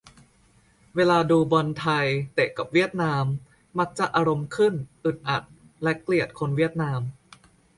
[0.95, 3.25] เวลาดู บอลไทย เตะกับเวียดนาม
[3.77, 5.43] มักจะอารมณ์ขึ้น อีดอัด
[5.83, 6.99] และเกลียดคนเวียดนาม